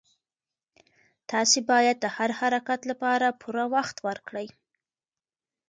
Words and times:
تاسي 1.31 1.59
باید 1.71 1.95
د 2.01 2.05
هر 2.15 2.29
حرکت 2.39 2.79
لپاره 2.91 3.37
پوره 3.41 3.65
وخت 3.75 3.97
ورکړئ. 4.07 4.47